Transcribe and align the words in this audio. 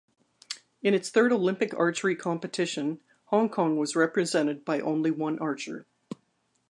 In 0.81 0.95
its 0.95 1.11
third 1.11 1.31
Olympic 1.31 1.75
archery 1.75 2.15
competition, 2.15 3.01
Hong 3.25 3.49
Kong 3.49 3.77
was 3.77 3.95
represented 3.95 4.65
by 4.65 4.79
only 4.79 5.11
one 5.11 5.37
archer. 5.37 5.85